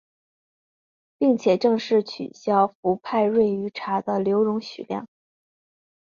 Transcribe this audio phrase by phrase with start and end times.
[1.19, 5.07] 并且正式取消氟派瑞于茶的留容许量。